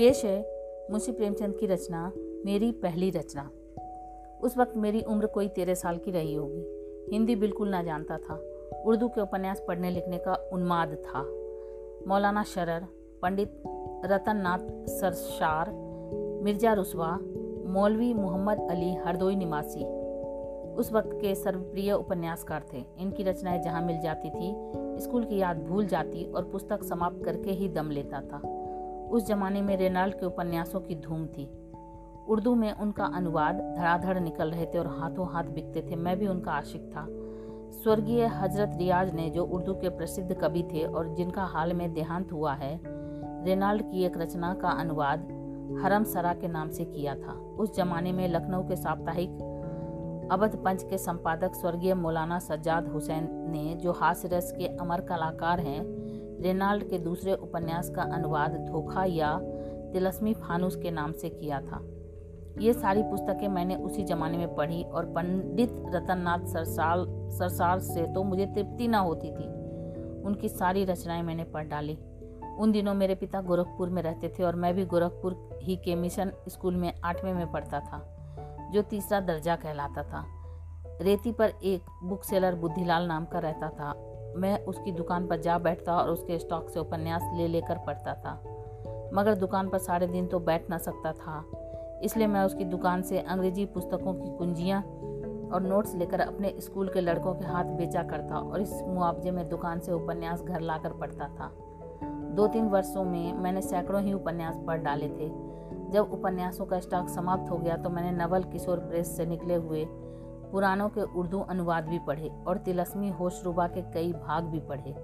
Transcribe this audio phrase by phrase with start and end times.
[0.00, 2.12] पेश है, मुंशी प्रेमचंद की रचना,
[2.46, 3.50] मेरी पहली रचना।
[4.42, 6.64] उस वक्त मेरी उम्र कोई तेरह साल की रही होगी।
[7.12, 8.34] हिंदी बिल्कुल ना जानता था।
[8.86, 11.22] उर्दू के उपन्यास पढ़ने लिखने का उन्माद था।
[12.08, 12.86] मौलाना शरर,
[13.22, 13.62] पंडित
[14.04, 15.70] रतन नाथ सरशार
[16.44, 17.18] मिर्ज़ा रुसवा,
[17.66, 19.84] मौलवी मोहम्मद अली हरदोई निवासी।
[20.74, 24.56] उस वक्त के सर्वप्रिय उपन्यासकार थे। इनकी रचनाएँ जहाँ मिल जाती थी,
[25.00, 28.59] स्कूल की याद भूल जाती और पुस्तक समाप्त करके ही दम लेता था।
[29.10, 31.46] उस जमाने में रेनाल्ड के उपन्यासों की धूम थी।
[32.28, 36.26] उर्दू में उनका अनुवाद धड़ाधड़ निकल रहे थे और हाथों हाथ बिकते थे। मैं भी
[36.26, 37.06] उनका आशिक था।
[37.72, 42.32] स्वर्गीय हज़रत रियाज ने जो उर्दू के प्रसिद्ध कवि थे और जिनका हाल में देहांत
[42.32, 42.80] हुआ है,
[43.44, 45.28] रेनाल्ड की एक रचना का अनुवाद
[45.82, 49.30] हरम सरा के नाम से किया था। उस जमाने में लखनऊ के साप्ताहिक
[50.32, 55.60] अवध पंच के संपादक स्वर्गीय मौलाना सज्जाद हुसैन ने जो हास्य रस के अमर कलाकार
[55.60, 55.80] हैं
[56.40, 59.38] रेनाल्ड के दूसरे उपन्यास का अनुवाद धोखा या
[59.92, 61.80] तिलस्मी फानूस के नाम से किया था।
[62.58, 68.22] ये सारी पुस्तकें मैंने उसी जमाने में पढ़ी और पंडित रतननाथ सरसाल सरसार से तो
[68.22, 69.48] मुझे तृप्ति ना होती थी।
[70.22, 71.98] उनकी सारी रचनाएँ मैंने पढ़ डाली।
[72.58, 76.32] उन दिनों मेरे पिता गोरखपुर में रहते थे और मैं भी गोरखपुर ही के मिशन
[76.48, 77.98] स्कूल में आठवें में पढ़ता था,
[78.72, 80.24] जो तीसरा दर्जा कहलाता था।
[81.02, 85.58] रेती पर एक बुक सेलर बुद्धिलाल नाम का रहता था। मैं उसकी दुकान पर जा
[85.58, 88.32] बैठता और उसके स्टॉक से उपन्यास ले लेकर पढ़ता था।
[89.14, 91.44] मगर दुकान पर सारे दिन तो बैठ ना सकता था।
[92.04, 94.82] इसलिए मैं उसकी दुकान से अंग्रेज़ी पुस्तकों की कुंजियाँ
[95.52, 99.48] और नोट्स लेकर अपने स्कूल के लड़कों के हाथ बेचा करता और इस मुआवजे में
[99.48, 101.50] दुकान से उपन्यास घर लाकर पढ़ता था।
[102.34, 105.28] दो तीन वर्षों में मैंने सैकड़ों ही उपन्यास पढ़ डाले थे।
[105.90, 109.84] जब उपन्यासों का स्टॉक समाप्त हो गया तो मैंने नवल किशोर प्रेस से निकले हुए
[110.52, 114.94] पुराणों के उर्दू अनुवाद भी पढ़े और तिलस्मी होशरुबा के कई भाग भी पढ़े।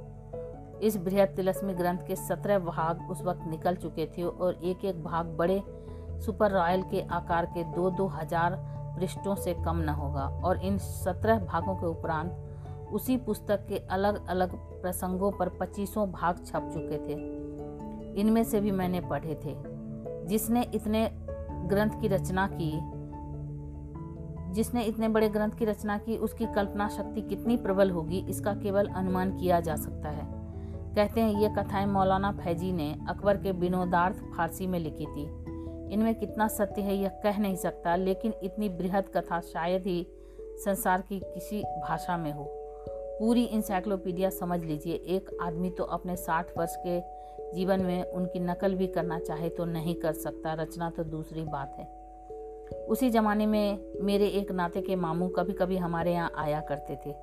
[0.86, 5.02] इस बृहद तिलस्मी ग्रंथ के सत्रह भाग उस वक्त निकल चुके थे और एक एक
[5.04, 5.62] भाग बड़े
[6.20, 8.56] सुपर रॉयल के आकार के दो दो हज़ार
[8.98, 14.26] पृष्ठों से कम न होगा और इन सत्रह भागों के उपरांत उसी पुस्तक के अलग
[14.28, 19.54] अलग प्रसंगों पर पच्चीसों भाग छप चुके थे। इनमें से भी मैंने पढ़े थे।
[20.26, 21.08] जिसने इतने
[21.68, 22.70] ग्रंथ की रचना की
[24.52, 28.86] जिसने इतने बड़े ग्रंथ की रचना की, उसकी कल्पना शक्ति कितनी प्रबल होगी, इसका केवल
[28.86, 30.36] अनुमान किया जा सकता है।
[30.94, 35.46] कहते हैं, ये कथाएँ मौलाना फैजी ने अकबर के विनोदार्थ फारसी में लिखी थी।
[35.92, 40.06] इनमें कितना सत्य है, यह कह नहीं सकता, लेकिन इतनी बृहद कथा शायद ही
[40.64, 42.44] संसार की किसी भाषा में हो।
[43.20, 47.00] पूरी इंसाइक्लोपीडिया समझ लीजिए, एक आदमी तो अपने साठ वर्ष के
[47.54, 51.76] जीवन में उनकी नकल भी करना चाहे तो नहीं कर सकता, रचना तो दूसरी बात
[51.78, 51.95] है।
[52.74, 57.14] उसी ज़माने में मेरे एक नाते के मामू कभी कभी हमारे यहाँ आया करते थे।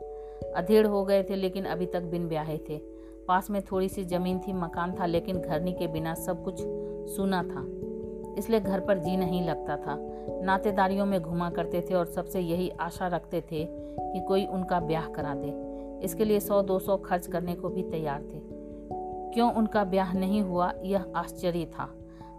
[0.56, 2.78] अधेड़ हो गए थे, लेकिन अभी तक बिन ब्याहे थे।
[3.28, 6.56] पास में थोड़ी सी ज़मीन थी, मकान था, लेकिन घरनी के बिना सब कुछ
[7.16, 7.68] सुना था।
[8.38, 9.98] इसलिए घर पर जी नहीं लगता था।
[10.44, 13.68] नातेदारियों में घुमा करते थे और सबसे यही आशा रखते थे
[14.00, 15.74] कि कोई उनका ब्याह करा दे।
[16.06, 18.42] इसके लिए सौ, दो सौ खर्च करने को भी तैयार थे।
[19.34, 21.96] क्यों उनका ब्याह नहीं हुआ, यह आश्चर्य था।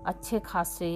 [0.06, 0.88] अच्छे खासे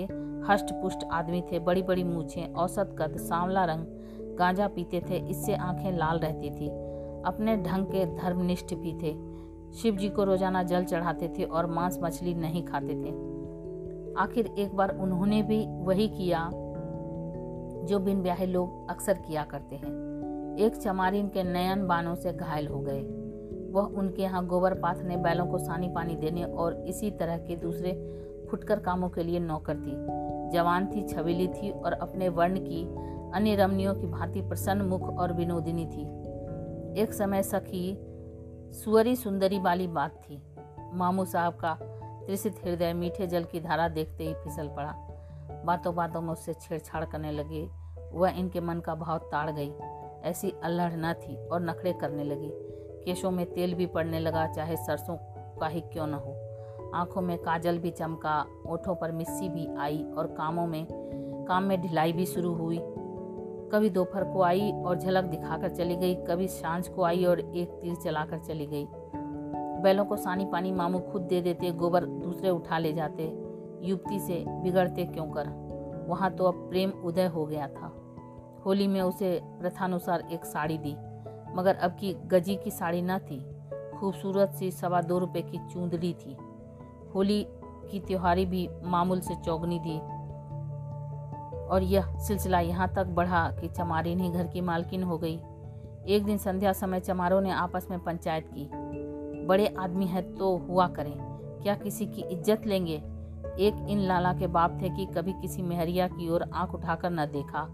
[0.49, 5.55] हष्ट पुष्ट आदमी थे बड़ी बड़ी मूछें औसत कद सांवला रंग गांजा पीते थे, इससे
[5.55, 6.69] आँखें लाल रहती थी।
[7.27, 9.13] अपने ढंग के धर्मनिष्ठ भी थे।
[9.73, 13.11] शिव जी को रोज़ाना जल चढ़ाते थे और मांस मछली नहीं खाते थे।
[14.21, 16.49] आखिर एक बार उन्होंने भी वही किया
[17.85, 22.67] जो बिन ब्याहे लोग अक्सर किया करते हैं। एक चमारिन के नयन बानों से घायल
[22.69, 23.03] हो गए।
[23.73, 27.93] वह उनके यहाँ गोबर पाथने बैलों को सानी पानी देने और इसी तरह के दूसरे
[28.51, 29.93] फुटकर कामों के लिए नौकर थी।
[30.53, 32.85] जवान थी छबीली थी और अपने वर्ण की
[33.35, 36.03] अन्य रमनियों की भांति प्रसन्न मुख और विनोदिनी थी।
[37.03, 37.99] एक समय सखी
[38.73, 40.43] सुअरी सुंदरी वाली बात थी।
[40.95, 41.79] मामू साहब का
[42.27, 44.95] त्रिसित हृदय मीठे जल की धारा देखते ही फिसल पड़ा।
[45.65, 47.71] बातों बातों में उससे छेड़छाड़ करने लगे।
[48.13, 49.73] वह इनके मन का भाव ताड़ गई।
[50.25, 52.51] ऐसी अल्हड़ न थी और नखड़े करने लगी।
[53.05, 55.17] केशों में तेल भी पड़ने लगा, चाहे सरसों
[55.59, 56.48] का ही क्यों न हो।
[56.95, 60.87] आँखों में काजल भी चमका, ओठों पर मिस्सी भी आई और कामों में,
[61.49, 62.79] काम में ढिलाई भी शुरू हुई।
[63.73, 67.69] कभी दोपहर को आई और झलक दिखाकर चली गई, कभी साँझ को आई और एक
[67.69, 68.87] तीर चलाकर चली गई।
[69.83, 73.39] बैलों को सानी पानी मामू खुद दे देते, गोबर दूसरे उठा ले जाते,
[73.83, 75.49] युवती से बिगड़ते क्यों कर?
[76.09, 77.93] वहाँ तो अब प्रेम उदय हो गया था।
[78.67, 80.97] होली में उसे प्रथानुसार एक साड़ी दी,
[81.57, 83.47] मगर अब की गजी की साड़ी न थी।
[84.01, 86.37] खूबसूरत सी सवा दो रुपये की चूंदड़ी थी।
[87.15, 87.47] होली
[87.91, 89.99] की त्योहारी भी मामूल से चौगनी दी।
[91.69, 95.39] और यह सिलसिला यहाँ तक बढ़ा कि चमारिन ही घर की मालकिन हो गई।
[96.07, 98.69] एक दिन संध्या समय चमारों ने आपस में पंचायत की।
[99.47, 101.15] बड़े आदमी हैं तो हुआ करें।
[101.63, 103.03] क्या किसी की इज़्ज़त लेंगे?
[103.59, 107.27] एक इन लाला के बाप थे कि कभी किसी मेहरिया की ओर आँख उठाकर न
[107.27, 107.69] देखा।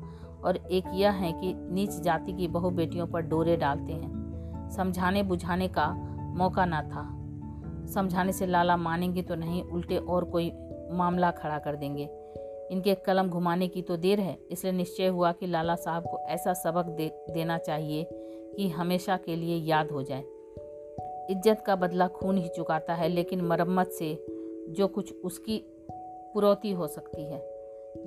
[0.44, 5.22] और एक यह है कि नीच जाति की बहु बेटियों पर डोरे डालते हैं। समझाने
[5.22, 5.86] बुझाने का
[6.36, 7.02] मौका ना था।
[7.94, 10.52] समझाने से लाला मानेंगे तो नहीं, उल्टे और कोई
[10.92, 12.08] मामला खड़ा कर देंगे।
[12.70, 16.52] इनके कलम घुमाने की तो देर है, इसलिए निश्चय हुआ कि लाला साहब को ऐसा
[16.54, 18.06] सबक दे, देना चाहिए
[18.56, 20.24] कि हमेशा के लिए याद हो जाए।
[21.30, 24.14] इज़्ज़त का बदला खून ही चुकाता है, लेकिन मरम्मत से
[24.70, 25.62] जो कुछ उसकी
[26.34, 27.42] पुरौती हो सकती है।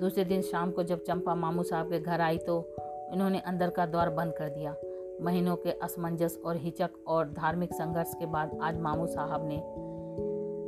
[0.00, 2.60] दूसरे दिन शाम को जब चंपा मामू साहब के घर आई तो
[3.12, 4.74] इन्होंने अंदर का द्वार बंद कर दिया।
[5.22, 9.56] महीनों के असमंजस और हिचक और धार्मिक संघर्ष के बाद आज मामू साहब ने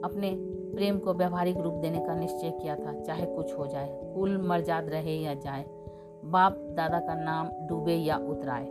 [0.05, 0.31] अपने
[0.75, 4.88] प्रेम को व्यवहारिक रूप देने का निश्चय किया था, चाहे कुछ हो जाए। कुल मर्जाद
[4.88, 5.64] रहे या जाए,
[6.25, 8.67] बाप दादा का नाम डूबे या उतराए।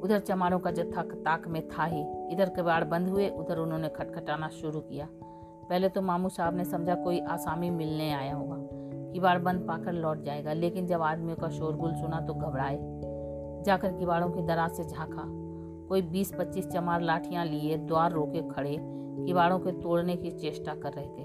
[0.00, 4.48] उधर चमारों का जत्था ताक में था ही, इधर कबाड़ बंद हुए, उधर उन्होंने खटखटाना
[4.48, 5.08] शुरू किया।
[5.70, 8.56] पहले तो मामू साहब ने समझा कोई आसामी मिलने आया होगा
[9.12, 12.76] किवाड़ बंद पाकर लौट जाएगा, लेकिन जब आदमियों का शोरगुल सुना तो घबराए।
[13.62, 15.24] जाकर किवाड़ों की दराज से झांका।
[15.88, 20.92] कोई बीस पच्चीस चमार लाठियाँ लिए द्वार रोके खड़े किवाड़ों के तोड़ने की चेष्टा कर
[20.92, 21.24] रहे थे।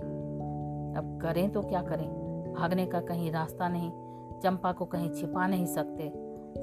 [0.97, 2.07] अब करें तो क्या करें?
[2.53, 3.91] भागने का कहीं रास्ता नहीं,
[4.41, 6.11] चंपा को कहीं छिपा नहीं सकते।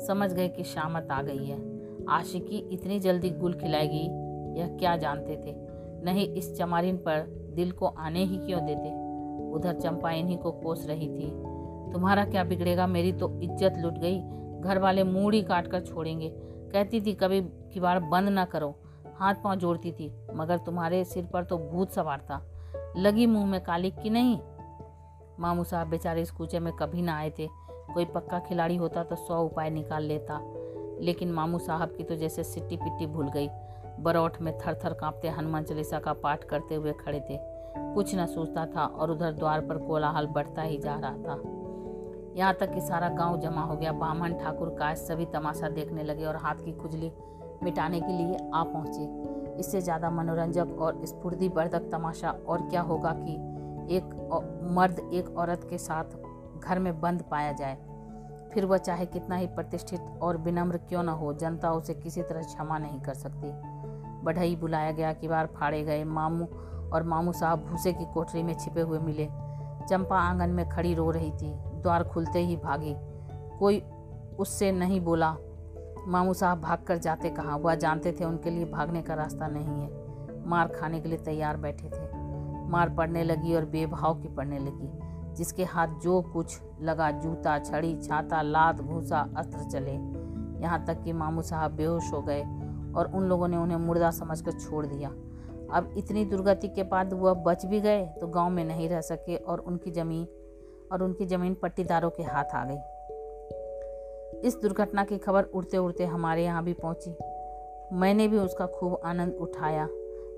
[0.06, 1.60] समझ गए कि शामत आ गई है।
[2.08, 4.02] आशिकी इतनी जल्दी गुल खिलाएगी,
[4.60, 5.54] यह क्या जानते थे?
[6.04, 8.88] नहीं, इस चमारिन पर दिल को आने ही क्यों देते?
[9.52, 11.30] उधर चंपा इन्हीं को कोस रही थी।
[11.92, 12.86] तुम्हारा क्या बिगड़ेगा?
[12.86, 14.20] मेरी तो इज़्ज़त लुट गई।
[14.62, 16.32] घर वाले मूड़ी काट कर छोड़ेंगे।
[16.73, 18.75] कहती थी, कभी किवाड़ बंद ना करो।
[19.17, 22.47] हाथ पाँव जोड़ती थी, मगर तुम्हारे सिर पर तो भूत सवार था।
[22.97, 24.38] लगी मुँह में काली की नहीं?
[25.41, 27.49] मामू साहब बेचारे इस कूचे में कभी ना आए थे।
[27.94, 30.41] कोई पक्का खिलाड़ी होता तो सौ उपाय निकाल लेता।
[31.00, 33.49] लेकिन मामू साहब की तो जैसे सिट्टी पिट्टी भूल गई।
[34.00, 37.38] बरौठ में थर थर कांपते हनुमान चालीसा का पाठ करते हुए खड़े थे।
[37.94, 41.62] कुछ न सोचता था और उधर द्वार पर कोलाहल बढ़ता ही जा रहा था।
[42.37, 46.25] यहाँ तक कि सारा गाँव जमा हो गया। बामन ठाकुर काश सभी तमाशा देखने लगे
[46.25, 47.12] और हाथ की खुजली
[47.62, 53.34] मिटाने के लिए आ पहुँचे। इससे ज़्यादा मनोरंजक और स्फूर्तिवर्धक तमाशा और क्या होगा कि
[53.96, 54.14] एक
[54.73, 56.17] मर्द एक औरत के साथ
[56.61, 57.76] घर में बंद पाया जाए।
[58.55, 62.43] फिर वह चाहे कितना ही प्रतिष्ठित और विनम्र क्यों न हो, जनता उसे किसी तरह
[62.43, 63.50] क्षमा नहीं कर सकती।
[64.25, 66.46] बढ़ई बुलाया गया किवाड़ फाड़े गए मामू
[66.94, 69.28] और मामू साहब भूसे की कोठरी में छिपे हुए मिले।
[69.88, 71.52] चंपा आँगन में खड़ी रो रही थी।
[71.82, 72.94] द्वार खुलते ही भागी।
[73.58, 73.82] कोई
[74.38, 75.37] उससे नहीं बोला।
[76.08, 77.58] मामू साहब भाग कर जाते कहाँ?
[77.58, 80.02] वह जानते थे उनके लिए भागने का रास्ता नहीं है।
[80.49, 82.23] मार खाने के लिए तैयार बैठे थे।
[82.69, 84.90] मार पड़ने लगी और बेभाव की पड़ने लगी।
[85.34, 89.94] जिसके हाथ जो कुछ लगा, जूता, छड़ी, छाता, लात, भूसा, अस्त्र चले।
[90.62, 92.43] यहाँ तक कि मामू साहब बेहोश हो गए
[92.96, 95.08] और उन लोगों ने उन्हें मुर्दा समझकर छोड़ दिया।
[95.73, 99.37] अब इतनी दुर्गति के बाद वह बच भी गए तो गाँव में नहीं रह सके
[99.37, 100.28] और उनकी ज़मीन
[100.92, 106.44] और उनकी ज़मीन पट्टीदारों के हाथ आ गई। इस दुर्घटना की खबर उड़ते उड़ते हमारे
[106.44, 107.16] यहाँ भी पहुँची।
[107.96, 109.88] मैंने भी उसका खूब आनंद उठाया।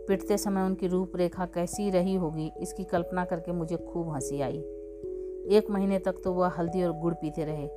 [0.08, 4.58] पिटते समय उनकी रूपरेखा कैसी रही होगी, इसकी कल्पना करके मुझे खूब हँसी आई।
[5.50, 7.68] एक महीने तक तो वह हल्दी और गुड़ पीते रहे।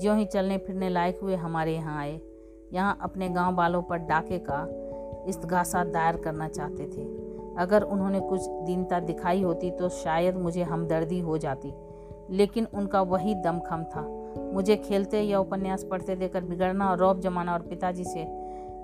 [0.00, 2.20] ज्यों ही चलने फिरने लायक हुए हमारे यहाँ आए।
[2.72, 4.66] यहाँ अपने गाँव वालों पर डाके का
[5.28, 7.04] इस्तगासा दायर करना चाहते थे।
[7.58, 11.72] अगर उन्होंने कुछ दीनता दिखाई होती तो शायद मुझे हमदर्दी हो जाती।
[12.30, 14.02] लेकिन उनका वही दमखम था।
[14.52, 18.40] मुझे खेलते या उपन्यास पढ़ते देकर बिगड़ना और रौब जमाना और पिताजी से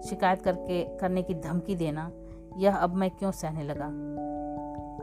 [0.09, 2.13] शिकायत करके, करने की धमकी देना,
[2.57, 3.87] यह अब मैं क्यों सहने लगा?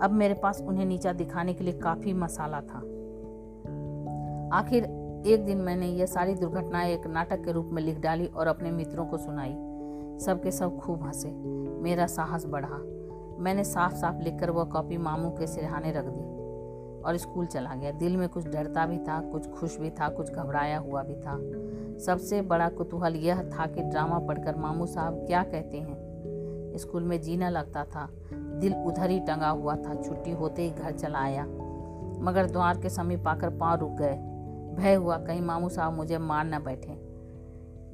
[0.06, 2.78] अब मेरे पास उन्हें नीचा दिखाने के लिए काफ़ी मसाला था।
[4.58, 4.84] आखिर
[5.28, 8.72] एक दिन मैंने यह सारी दुर्घटनाएँ एक नाटक के रूप में लिख डाली और अपने
[8.72, 9.54] मित्रों को सुनाई।
[10.20, 11.32] सबके सब खूब हंसे।
[11.82, 12.78] मेरा साहस बढ़ा।
[13.40, 16.33] मैंने साफ़ साफ़ लिखकर वह कॉपी मामू के सिरहाने रख दी।
[17.06, 20.32] और स्कूल चला गया। दिल में कुछ डरता भी था, कुछ खुश भी था, कुछ
[20.32, 21.38] घबराया हुआ भी था।
[22.00, 27.20] सबसे बड़ा कुतूहल यह था कि ड्रामा पढ़कर मामू साहब क्या कहते हैं। स्कूल में
[27.22, 31.46] जीना लगता था। दिल उधर ही टंगा हुआ था। छुट्टी होते ही घर चला आया।
[32.22, 34.16] मगर द्वार के समीप आकर पाँव रुक गए।
[34.76, 36.98] भय हुआ, कहीं मामू साहब मुझे मार न बैठे।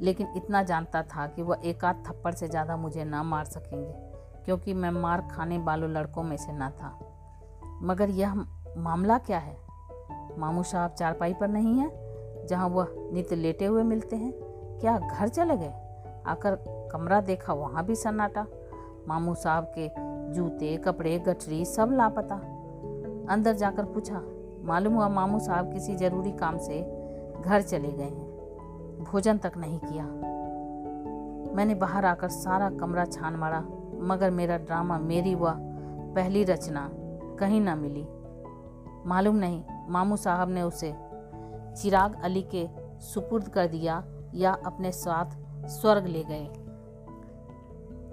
[0.02, 3.94] लेकिन इतना जानता था कि वह एक आध थप्पड़ से ज़्यादा मुझे ना मार सकेंगे,
[4.46, 6.98] क्योंकि मैं मार खाने वालों लड़कों में से ना था।
[7.84, 8.34] मगर यह
[8.78, 9.58] मामला क्या है?
[10.38, 11.92] मामू साहब चारपाई पर नहीं है,
[12.48, 14.34] जहाँ वह नित्य लेटे हुए मिलते हैं।
[14.82, 15.74] क्या घर चले गए?
[16.26, 16.56] आकर
[16.92, 18.46] कमरा देखा, वहाँ भी सन्नाटा।
[19.08, 19.90] मामू साहब के
[20.34, 22.36] जूते, कपड़े, गठरी सब लापता।
[23.34, 24.24] अंदर जाकर पूछा,
[24.64, 26.82] मालूम हुआ मामू साहब किसी ज़रूरी काम से
[27.46, 28.30] घर चले गए हैं।
[29.12, 30.06] भोजन तक नहीं किया।
[31.56, 33.60] मैंने बाहर आकर सारा कमरा छान मारा,
[33.94, 35.54] मगर मेरा ड्रामा, मेरी वह
[36.16, 36.90] पहली रचना
[37.40, 38.08] कहीं ना मिली।
[39.06, 40.96] मालूम नहीं, मामू साहब ने उसे
[41.82, 42.68] चिराग अली के
[43.00, 44.04] सुपुर्द कर दिया
[44.36, 45.26] या अपने साथ
[45.68, 46.46] स्वर्ग ले गए।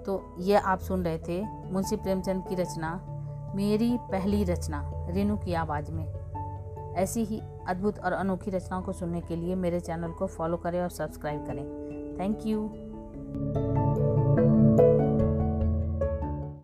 [0.03, 3.13] तो ये आप सुन रहे थे मुंशी प्रेमचंद की रचना,
[3.55, 6.13] मेरी पहली रचना रेनू की आवाज़ में।
[6.93, 10.81] ऐसी ही अद्भुत और अनोखी रचनाओं को सुनने के लिए मेरे चैनल को फॉलो करें
[10.81, 11.65] और सब्सक्राइब करें।
[12.19, 13.86] Thank you.